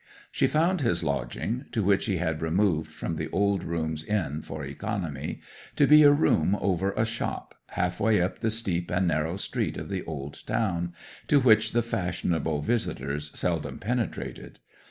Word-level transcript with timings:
She 0.31 0.47
found 0.47 0.81
his 0.81 1.03
lodging 1.03 1.65
(to 1.73 1.83
which 1.83 2.07
he 2.07 2.17
had 2.17 2.41
removed 2.41 2.91
from 2.91 3.17
the 3.17 3.29
Old 3.29 3.63
Rooms 3.63 4.03
inn 4.03 4.41
for 4.41 4.65
economy) 4.65 5.41
to 5.75 5.85
be 5.85 6.01
a 6.01 6.11
room 6.11 6.57
over 6.59 6.91
a 6.93 7.05
shop, 7.05 7.53
half 7.69 7.99
way 7.99 8.19
up 8.19 8.39
the 8.39 8.49
steep 8.49 8.89
and 8.89 9.07
narrow 9.07 9.37
street 9.37 9.77
of 9.77 9.89
the 9.89 10.03
old 10.05 10.41
town, 10.47 10.93
to 11.27 11.39
which 11.39 11.71
the 11.71 11.83
fashionable 11.83 12.63
visitors 12.63 13.29
seldom 13.37 13.77
penetrated. 13.77 14.57